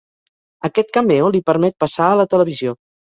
Aquest 0.69 0.87
cameo 0.95 1.27
li 1.35 1.41
permet 1.49 1.75
passar 1.85 2.07
a 2.15 2.17
la 2.21 2.25
televisió. 2.33 2.75